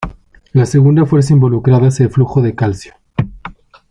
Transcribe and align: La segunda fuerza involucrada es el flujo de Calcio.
La 0.53 0.65
segunda 0.65 1.05
fuerza 1.05 1.31
involucrada 1.33 1.89
es 1.89 1.99
el 1.99 2.09
flujo 2.09 2.41
de 2.41 2.55
Calcio. 2.55 2.95